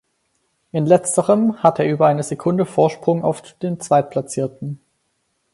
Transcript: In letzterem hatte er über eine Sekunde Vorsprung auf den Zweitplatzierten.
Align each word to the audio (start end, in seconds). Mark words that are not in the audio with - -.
In 0.71 0.87
letzterem 0.87 1.61
hatte 1.61 1.83
er 1.83 1.91
über 1.91 2.07
eine 2.07 2.23
Sekunde 2.23 2.65
Vorsprung 2.65 3.23
auf 3.23 3.43
den 3.59 3.79
Zweitplatzierten. 3.79 4.79